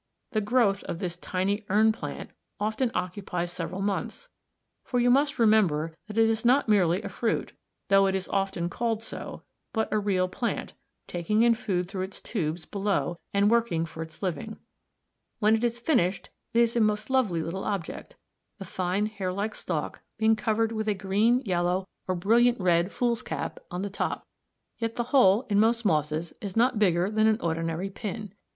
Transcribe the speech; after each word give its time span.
The 0.31 0.41
growth 0.41 0.81
of 0.85 0.97
this 0.97 1.15
tiny 1.15 1.63
urn 1.69 1.91
plant 1.91 2.31
often 2.59 2.89
occupies 2.95 3.51
several 3.51 3.83
months, 3.83 4.29
for 4.83 4.99
you 4.99 5.11
must 5.11 5.37
remember 5.37 5.95
that 6.07 6.17
it 6.17 6.27
is 6.27 6.43
not 6.43 6.67
merely 6.67 7.03
a 7.03 7.07
fruit, 7.07 7.53
though 7.87 8.07
it 8.07 8.15
is 8.15 8.27
often 8.29 8.67
called 8.67 9.03
so, 9.03 9.43
but 9.73 9.93
a 9.93 9.99
real 9.99 10.27
plant, 10.27 10.73
taking 11.07 11.43
in 11.43 11.53
food 11.53 11.87
through 11.87 12.01
its 12.01 12.19
tubes 12.19 12.65
below 12.65 13.19
and 13.31 13.51
working 13.51 13.85
for 13.85 14.01
its 14.01 14.23
living. 14.23 14.57
When 15.37 15.55
it 15.55 15.63
is 15.63 15.79
finished 15.79 16.31
it 16.51 16.61
is 16.61 16.75
a 16.75 16.81
most 16.81 17.11
lovely 17.11 17.43
little 17.43 17.63
object 17.63 18.13
(us, 18.13 18.15
Fig. 18.15 18.57
34), 18.57 18.57
the 18.57 18.71
fine 18.71 19.05
hairlike 19.05 19.53
stalk 19.53 20.01
being 20.17 20.35
covered 20.35 20.71
with 20.71 20.87
a 20.87 20.95
green, 20.95 21.41
yellow, 21.45 21.87
or 22.07 22.15
brilliant 22.15 22.59
red 22.59 22.91
fool's 22.91 23.21
cap 23.21 23.59
on 23.69 23.83
the 23.83 23.89
top, 23.91 24.25
yet 24.79 24.95
the 24.95 25.03
whole 25.13 25.43
in 25.43 25.59
most 25.59 25.85
mosses 25.85 26.33
is 26.41 26.57
not 26.57 26.79
bigger 26.79 27.11
than 27.11 27.27
an 27.27 27.39
ordinary 27.39 27.91
pin. 27.91 28.33